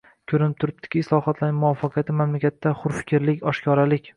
[0.31, 4.07] Ko‘rinib turibdiki, islohotlarning muvaffaqiyati mamlakatda hurfikrlik, oshkoralik